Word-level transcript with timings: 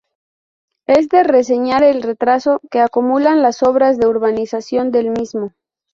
Es 0.87 1.09
de 1.09 1.21
reseñar 1.23 1.83
el 1.83 2.01
retraso 2.01 2.59
que 2.71 2.79
acumulan 2.79 3.43
las 3.43 3.61
obras 3.61 3.99
de 3.99 4.07
urbanización 4.07 4.89
del 4.89 5.11
mismo. 5.11 5.53